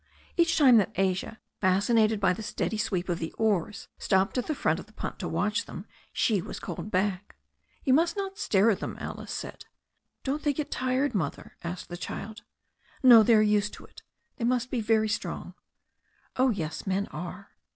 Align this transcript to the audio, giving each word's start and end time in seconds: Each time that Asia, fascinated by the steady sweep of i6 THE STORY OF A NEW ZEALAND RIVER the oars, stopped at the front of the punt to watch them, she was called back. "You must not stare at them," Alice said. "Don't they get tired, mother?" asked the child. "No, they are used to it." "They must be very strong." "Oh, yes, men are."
Each 0.35 0.57
time 0.57 0.77
that 0.77 0.93
Asia, 0.95 1.39
fascinated 1.59 2.19
by 2.19 2.33
the 2.33 2.41
steady 2.41 2.79
sweep 2.79 3.07
of 3.07 3.19
i6 3.19 3.19
THE 3.21 3.31
STORY 3.33 3.33
OF 3.37 3.37
A 3.37 3.43
NEW 3.43 3.53
ZEALAND 3.53 3.67
RIVER 3.67 3.75
the 3.75 3.83
oars, 3.83 3.87
stopped 3.99 4.37
at 4.39 4.47
the 4.47 4.55
front 4.59 4.79
of 4.79 4.85
the 4.87 4.93
punt 4.93 5.19
to 5.19 5.27
watch 5.27 5.65
them, 5.65 5.85
she 6.11 6.41
was 6.41 6.59
called 6.59 6.89
back. 6.89 7.35
"You 7.83 7.93
must 7.93 8.17
not 8.17 8.39
stare 8.39 8.71
at 8.71 8.79
them," 8.79 8.97
Alice 8.99 9.31
said. 9.31 9.65
"Don't 10.23 10.41
they 10.41 10.53
get 10.53 10.71
tired, 10.71 11.13
mother?" 11.13 11.55
asked 11.63 11.89
the 11.89 11.97
child. 11.97 12.41
"No, 13.03 13.21
they 13.21 13.35
are 13.35 13.43
used 13.43 13.73
to 13.75 13.85
it." 13.85 14.01
"They 14.37 14.43
must 14.45 14.71
be 14.71 14.81
very 14.81 15.07
strong." 15.07 15.53
"Oh, 16.35 16.49
yes, 16.49 16.87
men 16.87 17.05
are." 17.11 17.51